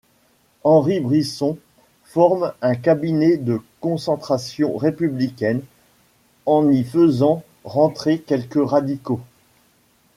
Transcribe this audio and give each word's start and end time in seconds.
Henri 0.63 0.99
Brisson 0.99 1.59
forme 2.05 2.55
un 2.63 2.73
cabinet 2.73 3.37
de 3.37 3.61
concentration 3.81 4.75
républicaine, 4.75 5.61
en 6.47 6.71
y 6.71 6.83
faisant 6.83 7.43
rentrer 7.65 8.19
quelques 8.19 8.67
radicaux. 8.67 9.21